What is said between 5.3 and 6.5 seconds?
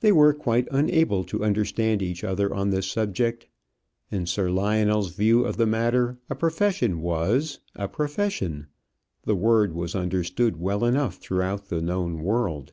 of the matter, a